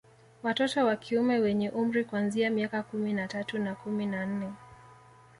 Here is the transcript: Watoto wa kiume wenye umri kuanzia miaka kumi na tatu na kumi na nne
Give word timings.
Watoto 0.43 0.85
wa 0.85 0.95
kiume 0.95 1.37
wenye 1.39 1.69
umri 1.69 2.05
kuanzia 2.05 2.49
miaka 2.49 2.83
kumi 2.83 3.13
na 3.13 3.27
tatu 3.27 3.57
na 3.59 3.75
kumi 3.75 4.05
na 4.05 4.25
nne 4.25 4.51